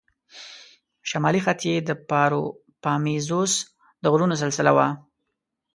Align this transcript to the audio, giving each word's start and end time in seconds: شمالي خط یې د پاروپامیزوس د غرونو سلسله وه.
شمالي 1.09 1.39
خط 1.45 1.59
یې 1.69 1.75
د 1.81 1.91
پاروپامیزوس 2.09 3.53
د 4.01 4.03
غرونو 4.13 4.35
سلسله 4.43 4.71
وه. 4.77 4.87